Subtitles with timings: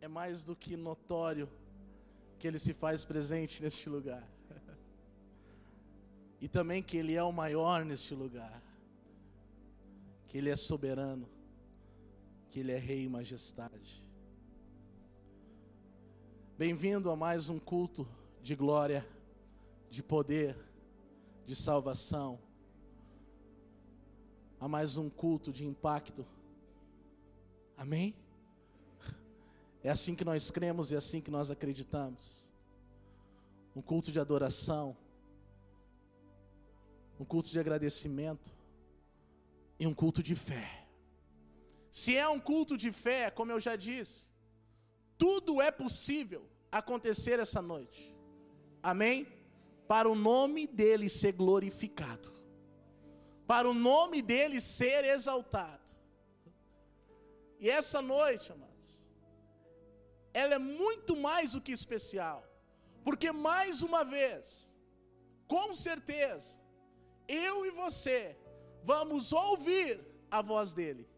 [0.00, 1.48] é mais do que notório
[2.38, 4.26] que Ele se faz presente neste lugar.
[6.40, 8.62] E também que Ele é o maior neste lugar.
[10.28, 11.28] Que Ele é soberano.
[12.50, 14.04] Que Ele é Rei e Majestade.
[16.56, 18.06] Bem-vindo a mais um culto
[18.42, 19.06] de glória,
[19.90, 20.56] de poder,
[21.44, 22.38] de salvação.
[24.60, 26.24] A mais um culto de impacto.
[27.76, 28.14] Amém?
[29.88, 32.52] É assim que nós cremos e é assim que nós acreditamos.
[33.74, 34.94] Um culto de adoração,
[37.18, 38.50] um culto de agradecimento
[39.80, 40.86] e um culto de fé.
[41.90, 44.24] Se é um culto de fé, como eu já disse,
[45.16, 48.14] tudo é possível acontecer essa noite.
[48.82, 49.26] Amém?
[49.86, 52.30] Para o nome dele ser glorificado,
[53.46, 55.94] para o nome dele ser exaltado.
[57.58, 58.67] E essa noite, amados,
[60.38, 62.38] ela é muito mais do que especial,
[63.04, 64.72] porque mais uma vez,
[65.48, 66.56] com certeza,
[67.26, 68.36] eu e você
[68.84, 70.00] vamos ouvir
[70.30, 71.08] a voz dele.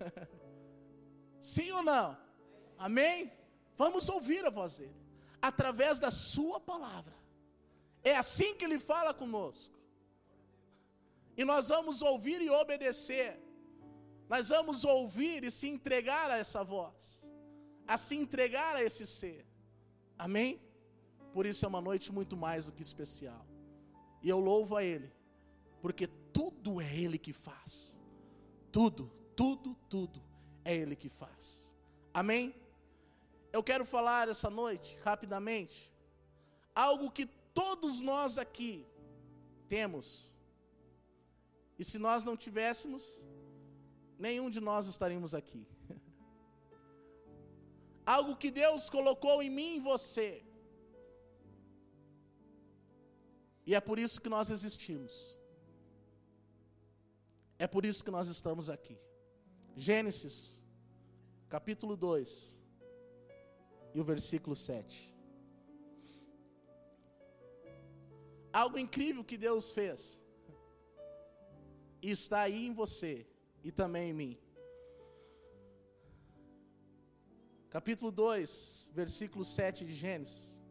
[1.40, 2.18] Sim ou não?
[2.76, 3.32] Amém?
[3.76, 4.96] Vamos ouvir a voz dele
[5.40, 7.14] através da sua palavra.
[8.02, 9.78] É assim que ele fala conosco.
[11.36, 13.40] E nós vamos ouvir e obedecer.
[14.28, 17.25] Nós vamos ouvir e se entregar a essa voz
[17.86, 19.46] a se entregar a esse ser.
[20.18, 20.60] Amém?
[21.32, 23.46] Por isso é uma noite muito mais do que especial.
[24.22, 25.12] E eu louvo a Ele,
[25.80, 27.98] porque tudo é Ele que faz.
[28.72, 30.22] Tudo, tudo, tudo
[30.64, 31.74] é Ele que faz.
[32.12, 32.54] Amém?
[33.52, 35.92] Eu quero falar essa noite, rapidamente,
[36.74, 38.86] algo que todos nós aqui
[39.68, 40.32] temos.
[41.78, 43.22] E se nós não tivéssemos,
[44.18, 45.66] nenhum de nós estaríamos aqui
[48.14, 50.28] algo que Deus colocou em mim e você.
[53.68, 55.36] E é por isso que nós existimos.
[57.58, 58.96] É por isso que nós estamos aqui.
[59.76, 60.36] Gênesis,
[61.48, 62.56] capítulo 2,
[63.94, 65.14] e o versículo 7.
[68.52, 70.22] Algo incrível que Deus fez,
[72.00, 73.26] e está aí em você,
[73.64, 74.45] e também em mim.
[77.76, 80.62] Capítulo 2, versículo 7 de Gênesis.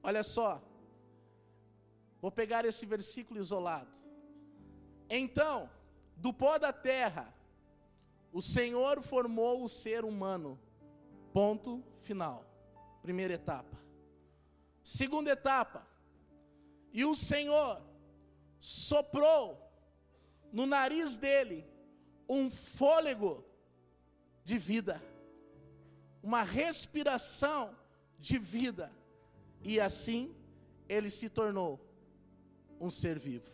[0.00, 0.62] Olha só,
[2.20, 3.98] vou pegar esse versículo isolado.
[5.10, 5.68] Então,
[6.16, 7.34] do pó da terra,
[8.32, 10.56] o Senhor formou o ser humano.
[11.32, 12.46] Ponto final.
[13.02, 13.76] Primeira etapa.
[14.84, 15.84] Segunda etapa.
[16.92, 17.82] E o Senhor
[18.60, 19.60] soprou
[20.52, 21.66] no nariz dele
[22.28, 23.44] um fôlego
[24.44, 25.02] de vida
[26.28, 27.62] uma respiração
[28.18, 28.90] de vida,
[29.62, 30.34] e assim
[30.88, 31.72] ele se tornou
[32.80, 33.50] um ser vivo.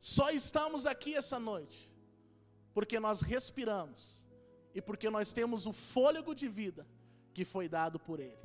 [0.00, 1.80] Só estamos aqui essa noite
[2.74, 4.26] porque nós respiramos
[4.74, 6.84] e porque nós temos o fôlego de vida
[7.32, 8.44] que foi dado por Ele.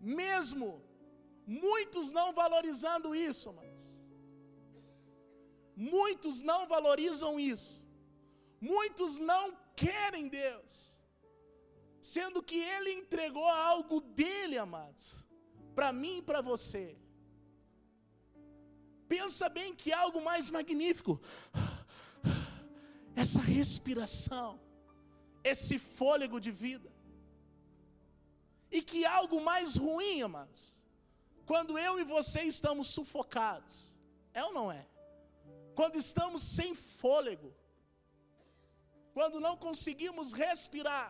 [0.00, 0.80] Mesmo
[1.44, 4.00] muitos não valorizando isso, mas
[5.76, 7.82] muitos não valorizam isso.
[8.60, 9.44] Muitos não
[9.82, 10.74] querem Deus,
[12.00, 15.06] sendo que Ele entregou algo dele, amados,
[15.74, 16.96] para mim e para você.
[19.08, 21.20] Pensa bem que algo mais magnífico,
[23.14, 24.60] essa respiração,
[25.52, 26.90] esse fôlego de vida,
[28.70, 30.80] e que algo mais ruim, amados,
[31.44, 33.98] quando eu e você estamos sufocados,
[34.32, 34.86] é ou não é?
[35.74, 37.52] Quando estamos sem fôlego,
[39.16, 41.08] quando não conseguimos respirar.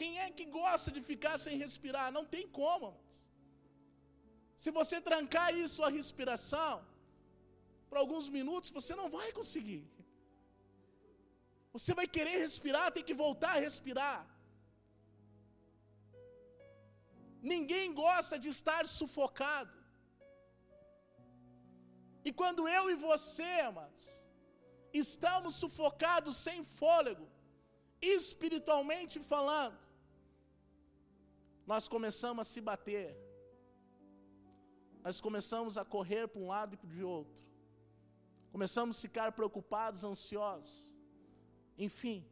[0.00, 2.06] Quem é que gosta de ficar sem respirar?
[2.16, 2.88] Não tem como.
[4.62, 6.74] Se você trancar aí sua respiração,
[7.88, 9.82] por alguns minutos, você não vai conseguir.
[11.76, 14.20] Você vai querer respirar, tem que voltar a respirar.
[17.52, 19.74] Ninguém gosta de estar sufocado.
[22.24, 24.04] E quando eu e você, amados,
[24.98, 27.26] estamos sufocados sem fôlego,
[28.00, 29.78] espiritualmente falando,
[31.66, 33.16] nós começamos a se bater,
[35.02, 37.44] nós começamos a correr para um lado e para o outro,
[38.52, 40.94] começamos a ficar preocupados, ansiosos,
[41.76, 42.24] enfim,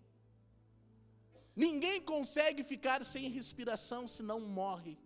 [1.54, 4.98] ninguém consegue ficar sem respiração se não morre.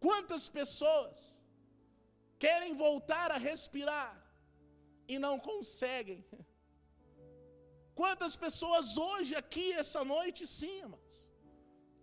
[0.00, 1.41] Quantas pessoas
[2.44, 4.12] querem voltar a respirar
[5.12, 6.20] e não conseguem.
[8.00, 11.14] Quantas pessoas hoje aqui, essa noite, sim, mas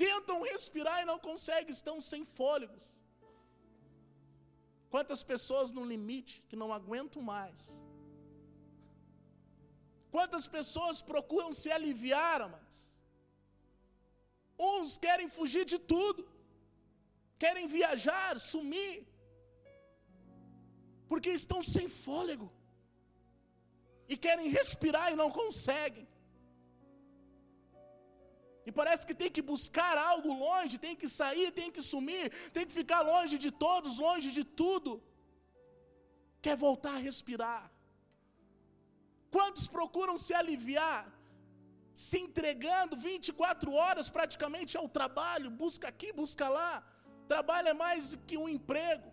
[0.05, 2.85] tentam respirar e não conseguem, estão sem fôlegos.
[4.93, 7.59] Quantas pessoas no limite que não aguentam mais.
[10.15, 12.77] Quantas pessoas procuram se aliviar, mas
[14.69, 16.21] uns querem fugir de tudo,
[17.43, 18.95] querem viajar, sumir,
[21.09, 22.47] porque estão sem fôlego
[24.11, 26.07] e querem respirar e não conseguem.
[28.67, 32.25] E parece que tem que buscar algo longe, tem que sair, tem que sumir,
[32.55, 34.91] tem que ficar longe de todos, longe de tudo.
[36.45, 37.63] Quer voltar a respirar.
[39.35, 41.01] Quantos procuram se aliviar,
[42.07, 46.73] se entregando 24 horas praticamente ao trabalho, busca aqui, busca lá.
[47.33, 49.09] Trabalho é mais do que um emprego,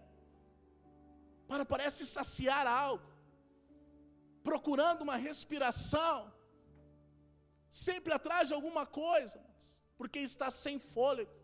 [1.50, 3.08] para parece saciar algo,
[4.48, 6.16] procurando uma respiração,
[7.70, 9.38] sempre atrás de alguma coisa,
[9.98, 11.34] porque está sem fôlego.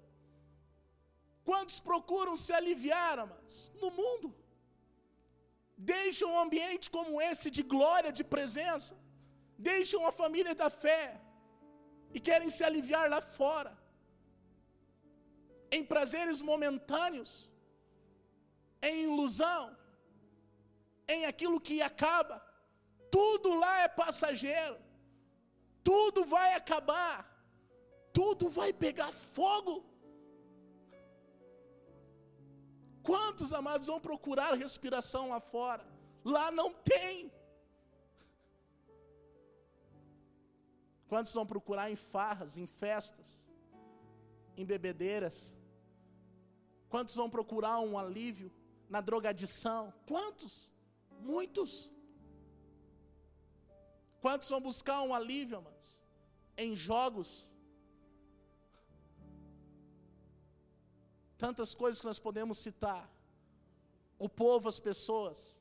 [1.48, 4.28] Quantos procuram se aliviar, amados, no mundo?
[5.76, 8.94] Deixam um ambiente como esse de glória, de presença,
[9.70, 11.04] deixam a família da fé,
[12.16, 13.72] e querem se aliviar lá fora,
[15.76, 17.32] em prazeres momentâneos,
[18.88, 19.62] em ilusão,
[21.08, 22.42] em aquilo que acaba,
[23.10, 24.78] tudo lá é passageiro,
[25.84, 27.28] tudo vai acabar,
[28.12, 29.84] tudo vai pegar fogo.
[33.02, 35.84] Quantos amados vão procurar respiração lá fora?
[36.24, 37.32] Lá não tem.
[41.08, 43.52] Quantos vão procurar em farras, em festas,
[44.56, 45.54] em bebedeiras?
[46.88, 48.50] Quantos vão procurar um alívio
[48.88, 49.92] na drogadição?
[50.06, 50.71] Quantos?
[51.22, 51.90] Muitos.
[54.20, 56.02] Quantos vão buscar um alívio, mas
[56.56, 57.50] em jogos?
[61.38, 63.10] Tantas coisas que nós podemos citar.
[64.18, 65.60] O povo, as pessoas,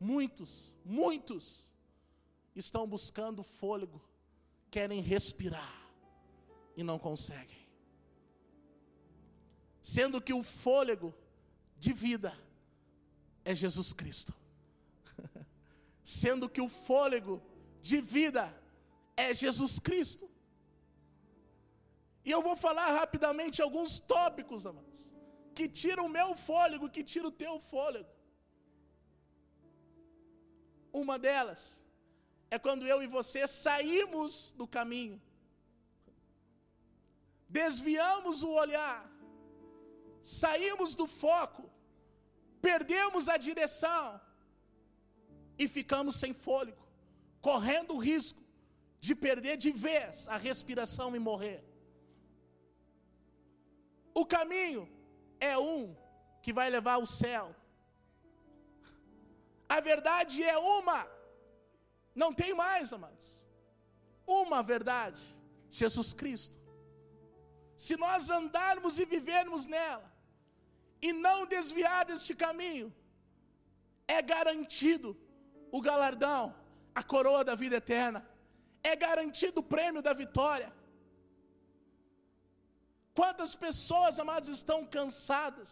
[0.00, 1.70] muitos, muitos
[2.54, 4.00] estão buscando fôlego
[4.70, 5.92] querem respirar
[6.74, 7.68] e não conseguem.
[9.82, 11.14] Sendo que o fôlego
[11.76, 12.32] de vida
[13.44, 14.32] é Jesus Cristo.
[16.20, 17.34] Sendo que o fôlego
[17.88, 18.44] de vida
[19.24, 20.26] é Jesus Cristo.
[22.26, 25.00] E eu vou falar rapidamente alguns tópicos, amados,
[25.56, 28.10] que tiram o meu fôlego, que tiram o teu fôlego.
[31.02, 31.62] Uma delas
[32.54, 35.18] é quando eu e você saímos do caminho,
[37.60, 38.98] desviamos o olhar,
[40.40, 41.64] saímos do foco,
[42.68, 44.04] perdemos a direção
[45.62, 46.82] e ficamos sem fôlego,
[47.40, 48.42] correndo o risco
[49.00, 51.60] de perder de vez a respiração e morrer.
[54.14, 54.84] O caminho
[55.40, 55.96] é um
[56.42, 57.46] que vai levar ao céu.
[59.68, 61.00] A verdade é uma
[62.14, 63.48] não tem mais, amados.
[64.26, 65.22] Uma verdade:
[65.70, 66.60] Jesus Cristo.
[67.76, 70.08] Se nós andarmos e vivermos nela,
[71.00, 72.94] e não desviar deste caminho,
[74.06, 75.16] é garantido
[75.76, 76.42] o galardão,
[77.00, 78.20] a coroa da vida eterna,
[78.90, 80.70] é garantido o prêmio da vitória.
[83.18, 85.70] Quantas pessoas, amados, estão cansadas,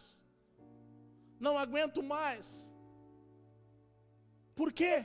[1.39, 2.47] não aguento mais,
[4.59, 4.95] por quê?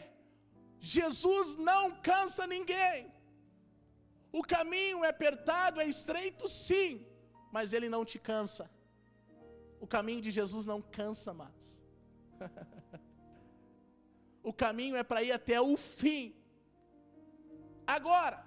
[0.78, 2.98] Jesus não cansa ninguém.
[4.32, 7.06] O caminho é apertado, é estreito, sim,
[7.50, 8.64] mas ele não te cansa.
[9.80, 11.80] O caminho de Jesus não cansa mais.
[14.50, 16.24] o caminho é para ir até o fim.
[17.96, 18.38] Agora,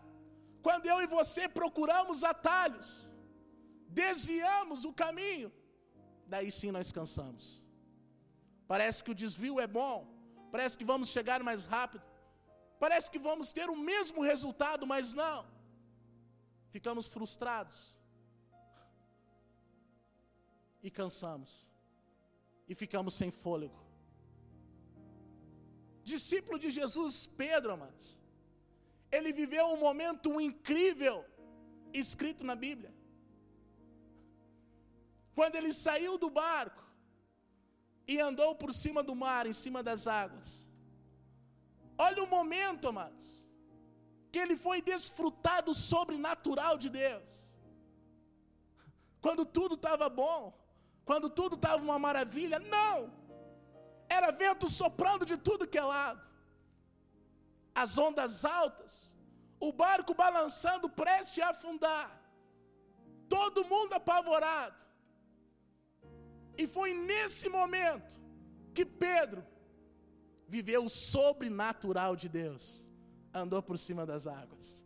[0.65, 2.89] quando eu e você procuramos atalhos,
[4.03, 5.49] desviamos o caminho,
[6.33, 7.45] daí sim nós cansamos.
[8.71, 9.97] Parece que o desvio é bom,
[10.53, 12.03] parece que vamos chegar mais rápido,
[12.83, 15.45] Parece que vamos ter o mesmo resultado, mas não.
[16.75, 17.99] Ficamos frustrados.
[20.81, 21.67] E cansamos.
[22.69, 23.88] E ficamos sem fôlego.
[26.13, 28.07] Discípulo de Jesus, Pedro, amados.
[29.15, 31.17] Ele viveu um momento incrível
[32.01, 32.93] escrito na Bíblia.
[35.37, 36.83] Quando ele saiu do barco
[38.11, 40.49] e andou por cima do mar, em cima das águas.
[42.07, 43.27] Olha o momento, amados,
[44.31, 47.33] que ele foi desfrutado sobrenatural de Deus.
[49.25, 50.41] Quando tudo estava bom,
[51.09, 53.18] quando tudo estava uma maravilha, não.
[54.09, 56.21] Era vento soprando de tudo que é lado.
[57.81, 59.15] as ondas altas,
[59.59, 62.07] o barco balançando, prestes a afundar,
[63.29, 64.81] todo mundo apavorado.
[66.57, 68.19] E foi nesse momento
[68.73, 69.45] que Pedro
[70.47, 72.89] viveu o sobrenatural de Deus,
[73.33, 74.83] andou por cima das águas.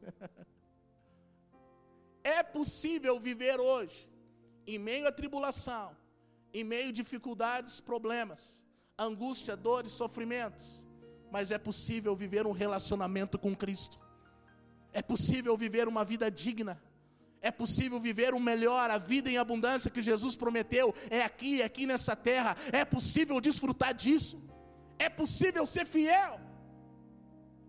[2.24, 4.10] é possível viver hoje,
[4.68, 5.96] em meio à tribulação,
[6.54, 8.63] em meio a dificuldades, problemas,
[8.98, 10.86] angústia, dores, sofrimentos,
[11.32, 13.98] mas é possível viver um relacionamento com Cristo,
[14.92, 16.82] é possível viver uma vida digna,
[17.42, 21.66] é possível viver o melhor, a vida em abundância que Jesus prometeu, é aqui, é
[21.66, 24.42] aqui nessa terra, é possível desfrutar disso,
[25.00, 26.40] é possível ser fiel,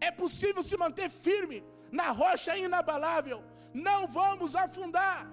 [0.01, 5.27] é possível se manter firme na rocha inabalável, não vamos afundar,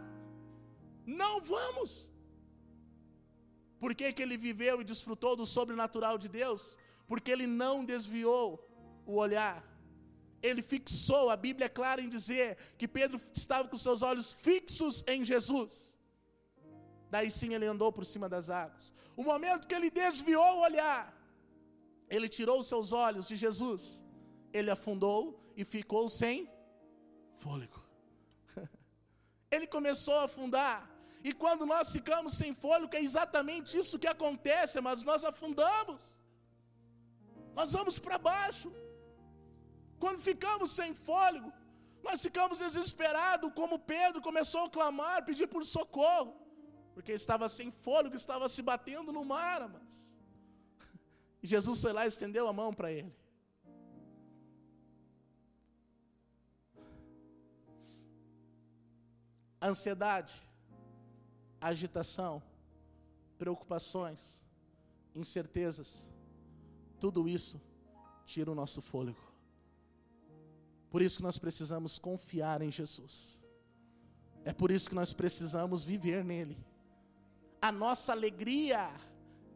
[1.06, 2.11] não vamos.
[3.82, 6.78] Por que, que ele viveu e desfrutou do sobrenatural de Deus?
[7.10, 8.46] Porque ele não desviou
[9.12, 9.58] o olhar.
[10.48, 15.04] Ele fixou, a Bíblia é clara em dizer que Pedro estava com seus olhos fixos
[15.08, 15.98] em Jesus.
[17.10, 18.94] Daí sim ele andou por cima das águas.
[19.18, 21.02] O momento que ele desviou o olhar,
[22.08, 24.04] ele tirou os seus olhos de Jesus,
[24.54, 25.20] ele afundou
[25.56, 26.48] e ficou sem
[27.38, 27.82] fôlego.
[29.50, 30.91] Ele começou a afundar.
[31.24, 36.20] E quando nós ficamos sem fôlego, é exatamente isso que acontece, mas nós afundamos.
[37.54, 38.70] Nós vamos para baixo.
[40.00, 41.52] Quando ficamos sem fôlego,
[42.02, 46.34] nós ficamos desesperados, como Pedro começou a clamar, pedir por socorro,
[46.96, 50.12] porque estava sem fôlego, estava se batendo no mar, mas
[51.44, 53.12] e Jesus foi lá e estendeu a mão para ele.
[59.62, 60.34] Ansiedade
[61.62, 62.42] agitação,
[63.38, 64.44] preocupações,
[65.16, 66.12] incertezas,
[67.00, 67.62] tudo isso
[68.26, 69.22] tira o nosso fôlego.
[70.90, 73.40] Por isso que nós precisamos confiar em Jesus.
[74.44, 76.58] É por isso que nós precisamos viver nele.
[77.62, 78.92] A nossa alegria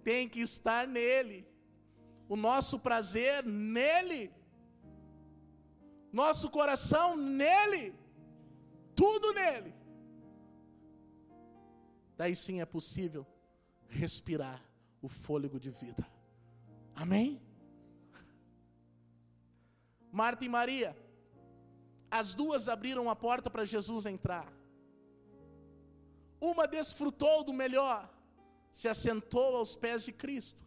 [0.03, 1.45] tem que estar nele.
[2.29, 4.31] O nosso prazer nele.
[6.13, 7.93] Nosso coração nele.
[8.95, 9.74] Tudo nele
[12.17, 13.25] daí sim é possível
[13.87, 14.61] respirar
[15.01, 16.05] o fôlego de vida.
[16.95, 17.41] Amém?
[20.11, 20.95] Marta e Maria,
[22.09, 24.51] as duas abriram a porta para Jesus entrar.
[26.39, 28.09] Uma desfrutou do melhor,
[28.71, 30.63] se assentou aos pés de Cristo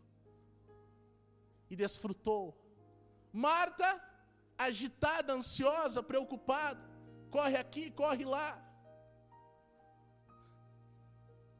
[1.70, 2.56] e desfrutou.
[3.32, 4.02] Marta,
[4.56, 6.80] agitada, ansiosa, preocupada,
[7.30, 8.67] corre aqui, corre lá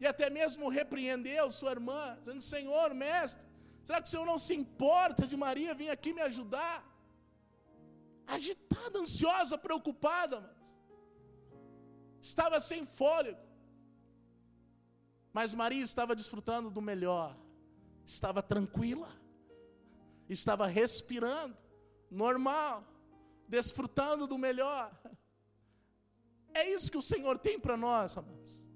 [0.01, 3.43] e até mesmo repreendeu sua irmã, dizendo: Senhor, mestre,
[3.83, 6.77] será que o Senhor não se importa de Maria vir aqui me ajudar?
[8.27, 10.77] Agitada, ansiosa, preocupada, mas
[12.21, 13.41] estava sem fôlego.
[15.33, 17.37] Mas Maria estava desfrutando do melhor,
[18.05, 19.11] estava tranquila,
[20.29, 21.57] estava respirando,
[22.11, 22.85] normal,
[23.49, 24.87] desfrutando do melhor.
[26.55, 28.68] É isso que o Senhor tem para nós, amados.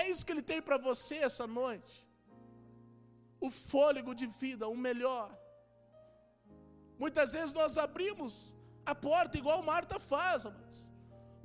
[0.00, 1.96] É isso que Ele tem para você essa noite.
[3.46, 5.28] O fôlego de vida, o melhor.
[7.02, 8.32] Muitas vezes nós abrimos
[8.92, 10.46] a porta igual Marta faz,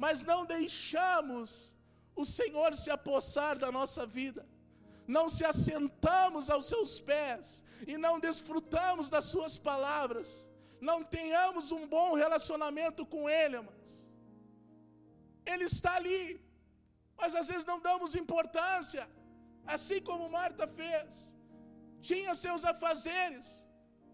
[0.04, 1.50] mas não deixamos
[2.16, 4.48] o Senhor se apossar da nossa vida,
[5.16, 10.50] não se assentamos aos seus pés e não desfrutamos das suas palavras,
[10.82, 14.06] não tenhamos um bom relacionamento com Ele, amados.
[15.46, 16.45] Ele está ali,
[17.20, 19.04] mas às vezes não damos importância,
[19.76, 21.36] assim como Marta fez.
[22.02, 23.66] Tinha seus afazeres,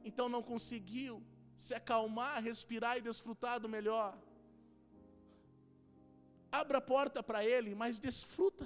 [0.10, 1.16] então não conseguiu
[1.58, 4.12] se acalmar, respirar e desfrutar do melhor.
[6.52, 8.66] Abra a porta para Ele, mas desfruta.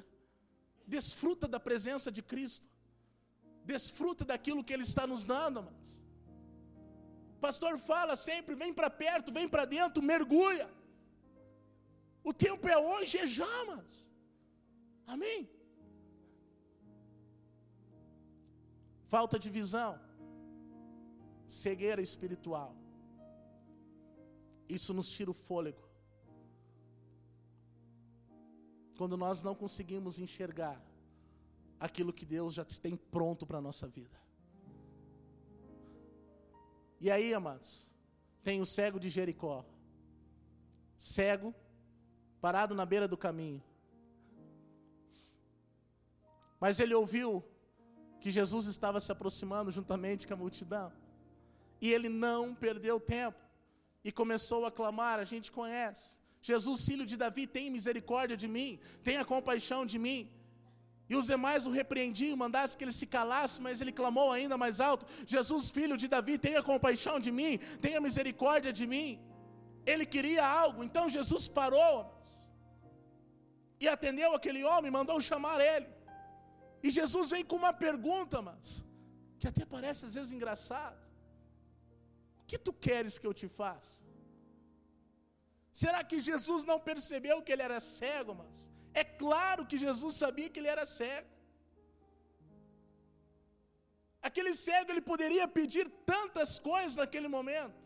[0.87, 2.67] Desfruta da presença de Cristo.
[3.63, 6.01] Desfruta daquilo que Ele está nos dando, mas.
[7.35, 10.69] O pastor fala sempre: vem para perto, vem para dentro, mergulha.
[12.23, 14.09] O tempo é hoje, é já, mas.
[15.07, 15.49] Amém?
[19.07, 19.99] Falta de visão,
[21.47, 22.75] cegueira espiritual.
[24.67, 25.83] Isso nos tira o fôlego.
[28.97, 30.81] Quando nós não conseguimos enxergar
[31.79, 34.19] aquilo que Deus já tem pronto para a nossa vida.
[36.99, 37.93] E aí, amados,
[38.41, 39.65] tem o cego de Jericó.
[40.97, 41.53] Cego,
[42.41, 43.61] parado na beira do caminho.
[46.59, 47.43] Mas ele ouviu
[48.19, 50.91] que Jesus estava se aproximando juntamente com a multidão.
[51.81, 53.39] E ele não perdeu tempo.
[54.07, 56.07] e começou a clamar, a gente conhece.
[56.49, 60.19] Jesus, filho de Davi, tem misericórdia de mim, tenha compaixão de mim.
[61.09, 64.79] E os demais o repreendiam, mandasse que ele se calasse, mas ele clamou ainda mais
[64.79, 69.19] alto: Jesus, filho de Davi, tenha compaixão de mim, tenha misericórdia de mim.
[69.87, 71.97] Ele queria algo, então Jesus parou
[73.79, 75.87] e atendeu aquele homem, mandou chamar ele.
[76.85, 78.67] E Jesus vem com uma pergunta, mas
[79.39, 80.99] que até parece às vezes engraçado:
[82.41, 83.95] O que tu queres que eu te faça?
[85.81, 88.57] Será que Jesus não percebeu que ele era cego, mas?
[89.01, 91.31] É claro que Jesus sabia que ele era cego.
[94.27, 97.81] Aquele cego ele poderia pedir tantas coisas naquele momento.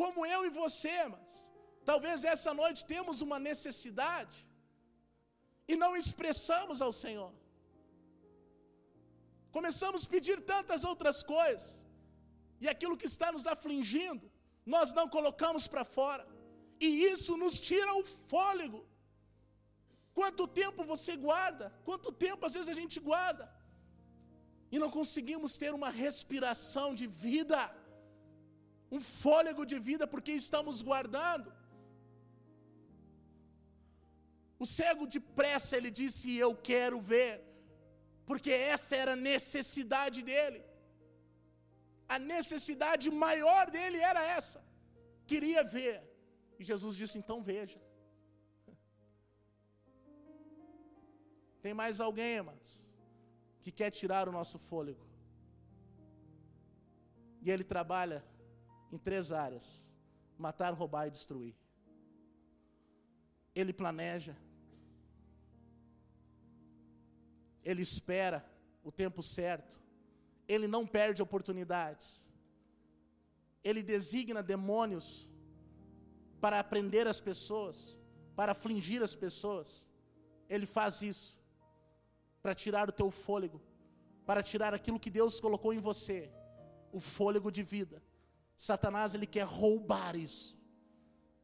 [0.00, 1.30] Como eu e você, mas
[1.90, 4.38] talvez essa noite temos uma necessidade
[5.72, 7.32] e não expressamos ao Senhor.
[9.56, 11.66] Começamos a pedir tantas outras coisas,
[12.62, 14.26] e aquilo que está nos afligindo,
[14.74, 16.24] nós não colocamos para fora,
[16.86, 18.80] e isso nos tira o fôlego.
[20.18, 21.66] Quanto tempo você guarda?
[21.88, 23.44] Quanto tempo às vezes a gente guarda?
[24.72, 27.60] E não conseguimos ter uma respiração de vida,
[28.96, 31.48] um fôlego de vida, porque estamos guardando.
[34.58, 37.34] O cego depressa ele disse: Eu quero ver,
[38.26, 40.60] porque essa era a necessidade dele.
[42.08, 44.60] A necessidade maior dele era essa,
[45.26, 45.96] queria ver.
[46.58, 47.80] E Jesus disse: Então veja.
[51.62, 52.70] Tem mais alguém, irmãos,
[53.62, 55.06] que quer tirar o nosso fôlego.
[57.42, 58.24] E ele trabalha
[58.90, 59.66] em três áreas:
[60.36, 61.54] matar, roubar e destruir.
[63.54, 64.36] Ele planeja,
[67.64, 68.44] ele espera
[68.82, 69.80] o tempo certo,
[70.46, 72.30] ele não perde oportunidades,
[73.62, 75.28] ele designa demônios
[76.40, 78.00] para aprender as pessoas,
[78.34, 79.88] para afligir as pessoas,
[80.48, 81.38] ele faz isso
[82.42, 83.60] para tirar o teu fôlego,
[84.24, 86.30] para tirar aquilo que Deus colocou em você,
[86.92, 88.02] o fôlego de vida.
[88.56, 90.58] Satanás ele quer roubar isso.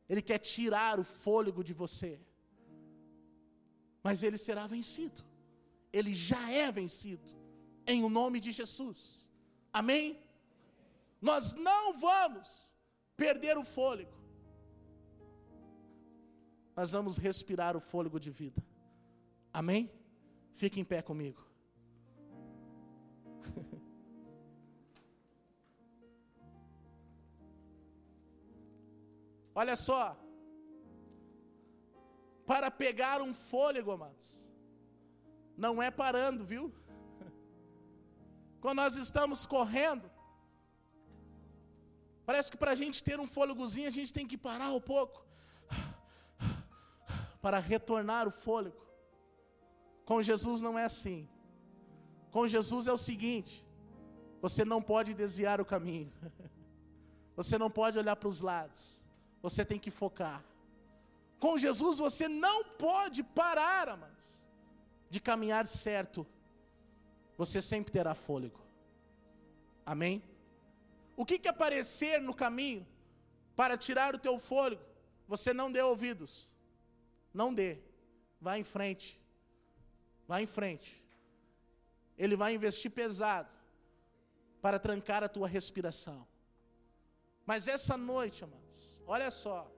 [0.09, 2.21] Ele quer tirar o fôlego de você.
[4.03, 5.23] Mas ele será vencido.
[5.99, 7.29] Ele já é vencido
[7.87, 9.31] em o nome de Jesus.
[9.73, 10.19] Amém?
[11.21, 12.49] Nós não vamos
[13.17, 14.13] perder o fôlego.
[16.77, 18.61] Nós vamos respirar o fôlego de vida.
[19.53, 19.89] Amém?
[20.53, 21.47] Fique em pé comigo.
[29.55, 30.19] Olha só.
[32.45, 34.53] Para pegar um fôlego, amados.
[35.57, 36.73] Não é parando, viu?
[38.61, 40.11] Quando nós estamos correndo,
[42.25, 45.25] parece que para a gente ter um fôlegozinho, a gente tem que parar um pouco.
[47.43, 48.83] Para retornar o fôlego.
[50.05, 51.29] Com Jesus não é assim.
[52.31, 53.67] Com Jesus é o seguinte:
[54.41, 56.13] você não pode desviar o caminho,
[57.37, 59.05] você não pode olhar para os lados,
[59.41, 60.45] você tem que focar.
[61.39, 64.44] Com Jesus você não pode parar, amados,
[65.11, 66.27] de caminhar certo,
[67.37, 68.61] você sempre terá fôlego.
[69.85, 70.23] Amém?
[71.17, 72.87] O que que aparecer no caminho
[73.55, 74.83] para tirar o teu fôlego?
[75.29, 76.53] Você não dê ouvidos,
[77.33, 77.79] não dê,
[78.41, 79.21] vá em frente.
[80.27, 81.05] Vá em frente.
[82.17, 83.53] Ele vai investir pesado
[84.63, 86.27] para trancar a tua respiração.
[87.45, 89.71] Mas essa noite, amados, olha só,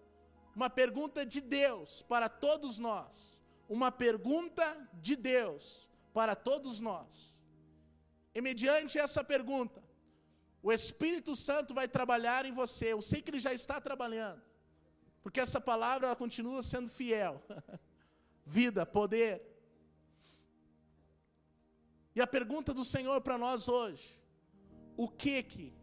[0.55, 3.43] uma pergunta de Deus para todos nós.
[3.69, 7.45] Uma pergunta de Deus para todos nós.
[8.35, 9.83] E mediante essa pergunta,
[10.63, 12.93] o Espírito Santo vai trabalhar em você.
[12.93, 14.43] Eu sei que ele já está trabalhando.
[15.23, 17.43] Porque essa palavra ela continua sendo fiel.
[18.47, 19.57] Vida, poder,
[22.17, 24.19] e a pergunta do Senhor para nós hoje:
[24.97, 25.75] o que que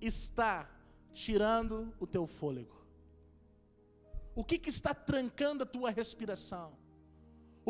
[0.00, 0.68] está
[1.12, 2.84] tirando o teu fôlego?
[4.34, 6.76] O que que está trancando a tua respiração?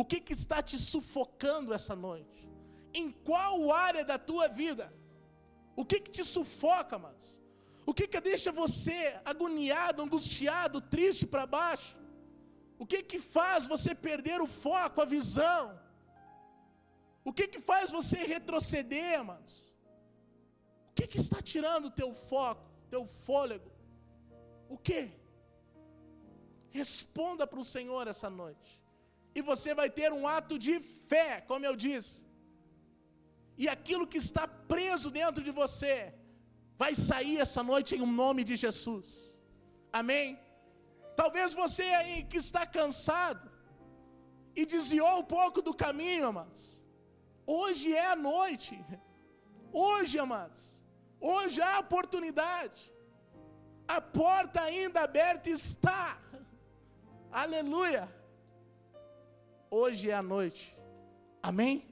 [0.01, 2.49] O que que está te sufocando essa noite?
[2.95, 4.87] Em qual área da tua vida?
[5.75, 7.37] O que que te sufoca, mas?
[7.85, 11.97] O que que deixa você agoniado, angustiado, triste para baixo?
[12.79, 15.65] O que que faz você perder o foco, a visão?
[17.25, 19.75] O que que faz você retroceder, amados?
[20.91, 23.73] O que que está tirando o teu foco, teu fôlego?
[24.69, 25.11] O que?
[26.71, 28.79] Responda para o Senhor essa noite.
[29.35, 32.27] E você vai ter um ato de fé, como eu disse.
[33.57, 36.14] E aquilo que está preso dentro de você
[36.77, 39.38] vai sair essa noite em um nome de Jesus.
[39.93, 40.38] Amém?
[41.17, 43.51] Talvez você aí que está cansado
[44.55, 46.83] e desviou um pouco do caminho, amados.
[47.47, 48.75] Hoje é a noite.
[49.73, 50.83] Hoje, amados.
[51.21, 52.93] Hoje há oportunidade.
[53.97, 56.19] A porta ainda aberta está.
[57.31, 58.05] Aleluia.
[59.71, 60.77] Hoje é a noite.
[61.43, 61.85] Amém?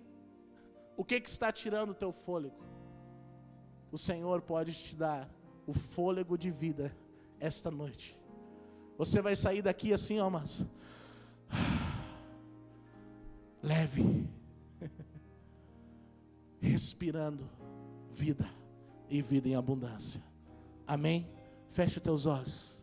[0.96, 2.64] O que, que está tirando o teu fôlego?
[3.92, 5.28] O Senhor pode te dar
[5.66, 6.94] o fôlego de vida
[7.38, 8.18] esta noite.
[8.96, 10.64] Você vai sair daqui assim, ó, mas
[13.62, 14.26] leve,
[16.60, 17.48] respirando
[18.10, 18.48] vida
[19.10, 20.22] e vida em abundância.
[20.86, 21.28] Amém?
[21.68, 22.82] Feche os teus olhos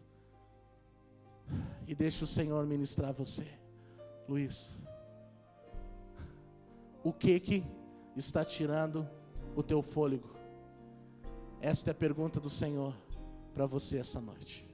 [1.88, 3.48] e deixe o Senhor ministrar você,
[4.28, 4.83] Luiz
[7.04, 7.64] o que que
[8.16, 9.08] está tirando
[9.56, 10.30] o teu fôlego?
[11.60, 12.96] Esta é a pergunta do Senhor
[13.54, 14.68] para você essa noite.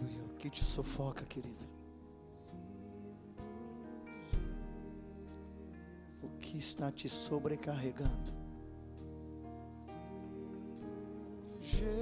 [0.00, 0.24] Aleluia.
[0.26, 1.66] O que te sufoca, querida?
[6.40, 8.32] Que está te sobrecarregando.
[11.60, 11.98] Jesus,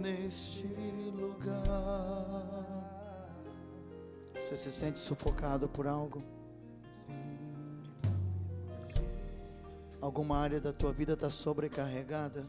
[0.00, 0.66] neste
[1.16, 2.62] lugar,
[4.34, 6.22] você se sente sufocado por algo?
[10.00, 12.44] Alguma área da tua vida está sobrecarregada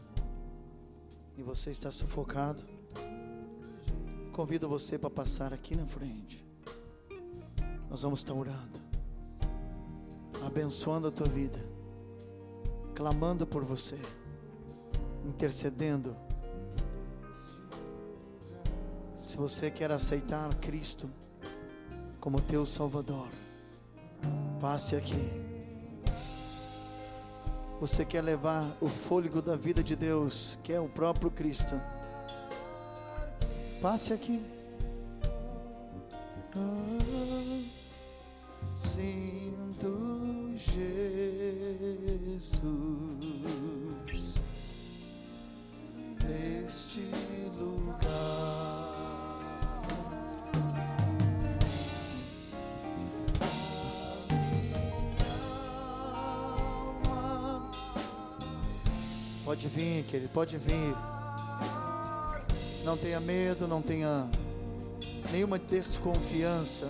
[1.36, 2.64] e você está sufocado?
[4.34, 6.44] Convido você para passar aqui na frente.
[7.88, 8.80] Nós vamos estar orando,
[10.44, 11.64] abençoando a tua vida,
[12.96, 13.96] clamando por você,
[15.24, 16.16] intercedendo.
[19.20, 21.08] Se você quer aceitar Cristo
[22.18, 23.28] como teu Salvador,
[24.60, 25.30] passe aqui.
[27.80, 31.80] Você quer levar o fôlego da vida de Deus, que é o próprio Cristo
[33.84, 34.40] passe aqui.
[38.74, 41.20] Sinto Jesus
[46.24, 47.02] neste
[47.58, 48.00] lugar.
[59.44, 61.13] Pode vir, querido, pode vir.
[62.84, 64.28] Não tenha medo, não tenha
[65.32, 66.86] nenhuma desconfiança.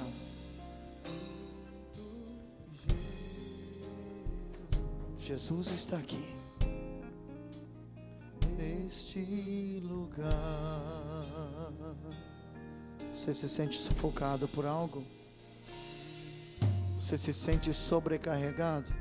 [5.16, 6.35] Jesus está aqui,
[8.59, 10.35] neste lugar.
[13.14, 15.04] Você se sente sufocado por algo?
[16.98, 18.92] Você se sente sobrecarregado?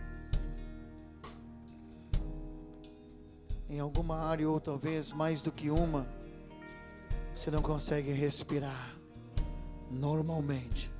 [3.67, 6.12] Em alguma área ou talvez mais do que uma?
[7.33, 8.95] Você não consegue respirar
[9.89, 10.91] normalmente.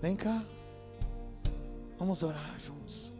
[0.00, 0.44] Vem cá,
[1.98, 3.10] vamos orar juntos.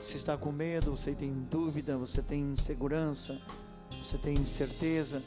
[0.00, 3.40] Se está com medo, você tem dúvida, você tem insegurança,
[3.90, 5.22] você tem incerteza,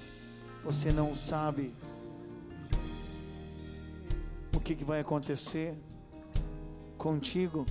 [0.63, 1.73] você não sabe
[4.53, 5.75] o que, que vai acontecer
[6.97, 7.65] contigo,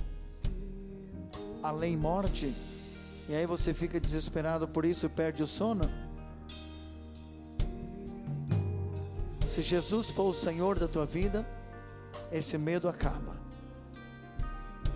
[1.61, 2.53] além morte
[3.29, 5.89] e aí você fica desesperado por isso e perde o sono.
[9.45, 11.45] Se Jesus for o Senhor da tua vida,
[12.31, 13.35] esse medo acaba.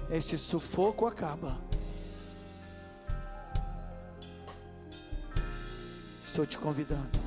[0.10, 1.58] Esse sufoco acaba.
[6.22, 7.21] Estou te convidando.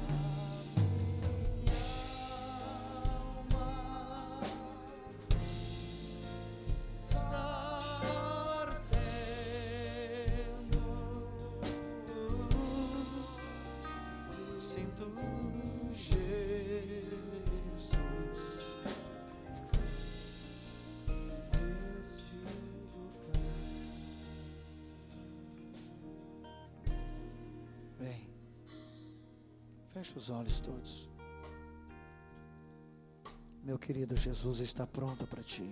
[34.25, 35.71] Jesus está pronto para ti.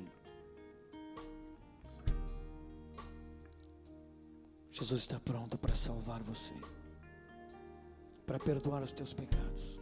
[4.70, 6.54] Jesus está pronto para salvar você,
[8.26, 9.78] para perdoar os teus pecados,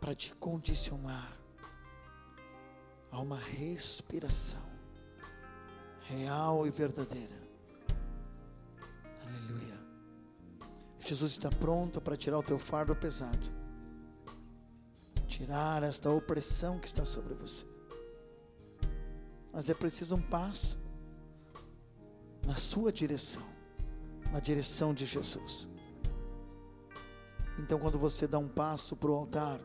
[0.00, 1.36] para te condicionar
[3.16, 4.62] Há uma respiração
[6.02, 7.34] real e verdadeira.
[9.26, 9.78] Aleluia.
[11.00, 13.50] Jesus está pronto para tirar o teu fardo pesado,
[15.36, 17.66] tirar esta opressão que está sobre você.
[19.52, 20.78] Mas é preciso um passo
[22.46, 23.42] na sua direção,
[24.32, 25.68] na direção de Jesus.
[27.58, 29.60] Então, quando você dá um passo para o altar,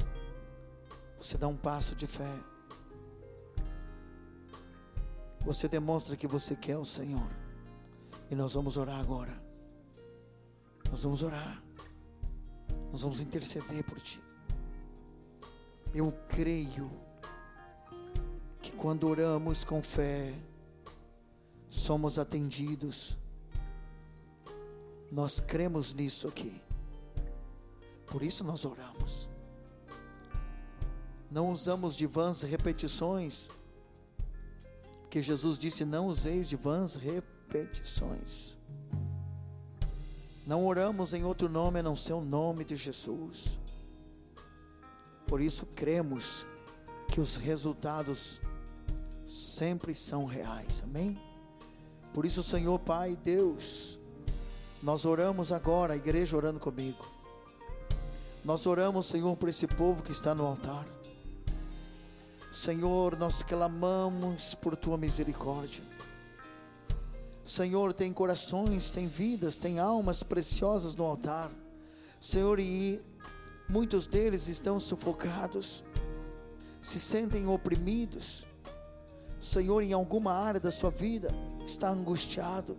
[1.17, 2.35] você dá um passo de fé.
[5.45, 7.29] Você demonstra que você quer o Senhor.
[8.29, 9.41] E nós vamos orar agora.
[10.89, 11.63] Nós vamos orar.
[12.91, 14.21] Nós vamos interceder por ti.
[15.93, 16.89] Eu creio
[18.61, 20.33] que quando oramos com fé,
[21.69, 23.17] somos atendidos.
[25.11, 26.61] Nós cremos nisso aqui.
[28.07, 29.29] Por isso nós oramos.
[31.29, 33.49] Não usamos de vãs repetições,
[35.01, 38.57] porque Jesus disse: Não useis de vãs repetições.
[40.45, 43.60] Não oramos em outro nome a não ser o nome de Jesus.
[45.31, 46.45] Por isso cremos
[47.07, 48.41] que os resultados
[49.25, 50.81] sempre são reais.
[50.83, 51.17] Amém?
[52.13, 53.97] Por isso, Senhor Pai, Deus,
[54.83, 57.09] nós oramos agora, a igreja orando comigo.
[58.43, 60.85] Nós oramos, Senhor, por esse povo que está no altar.
[62.51, 65.81] Senhor, nós clamamos por tua misericórdia.
[67.41, 71.49] Senhor, tem corações, tem vidas, tem almas preciosas no altar.
[72.19, 73.01] Senhor, e
[73.71, 75.83] muitos deles estão sufocados,
[76.81, 78.45] se sentem oprimidos.
[79.39, 81.33] Senhor, em alguma área da sua vida
[81.65, 82.77] está angustiado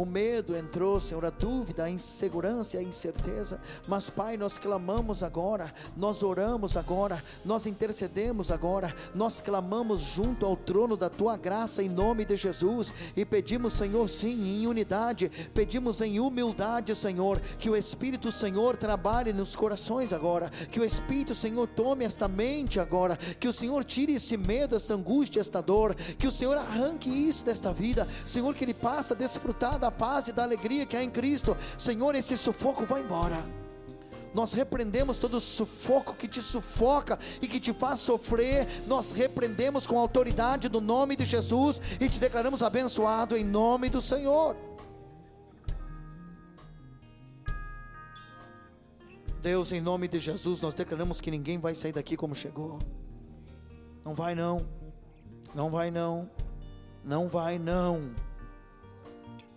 [0.00, 3.60] o medo entrou, Senhor, a dúvida, a insegurança, a incerteza.
[3.86, 10.56] Mas, Pai, nós clamamos agora, nós oramos agora, nós intercedemos agora, nós clamamos junto ao
[10.56, 16.00] trono da tua graça em nome de Jesus e pedimos, Senhor, sim, em unidade, pedimos
[16.00, 21.66] em humildade, Senhor, que o Espírito, Senhor, trabalhe nos corações agora, que o Espírito, Senhor,
[21.66, 26.26] tome esta mente agora, que o Senhor tire esse medo, esta angústia, esta dor, que
[26.26, 30.32] o Senhor arranque isso desta vida, Senhor, que ele passe a desfrutar da paz e
[30.32, 31.56] da alegria que há em Cristo.
[31.78, 33.44] Senhor, esse sufoco vai embora.
[34.32, 38.66] Nós repreendemos todo sufoco que te sufoca e que te faz sofrer.
[38.86, 44.00] Nós repreendemos com autoridade no nome de Jesus e te declaramos abençoado em nome do
[44.00, 44.56] Senhor.
[49.42, 52.78] Deus, em nome de Jesus, nós declaramos que ninguém vai sair daqui como chegou.
[54.04, 54.66] Não vai não.
[55.54, 56.30] Não vai não.
[57.02, 58.14] Não vai não.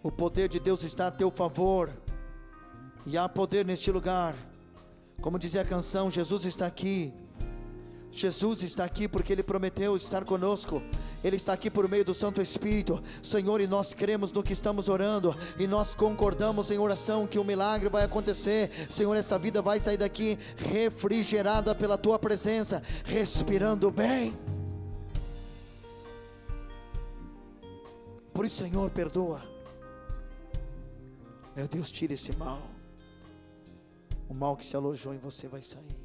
[0.04, 1.90] O poder de Deus está a teu favor.
[3.06, 4.36] E há poder neste lugar.
[5.22, 7.14] Como dizia a canção, Jesus está aqui.
[8.12, 10.84] Jesus está aqui porque Ele prometeu estar conosco.
[11.24, 13.02] Ele está aqui por meio do Santo Espírito.
[13.22, 15.34] Senhor, e nós cremos no que estamos orando.
[15.58, 18.70] E nós concordamos em oração que o milagre vai acontecer.
[18.90, 24.38] Senhor, essa vida vai sair daqui refrigerada pela Tua presença, respirando bem.
[28.34, 29.53] Por isso, Senhor, perdoa
[31.56, 32.62] meu Deus, tira esse mal.
[34.28, 36.03] O mal que se alojou em você vai sair.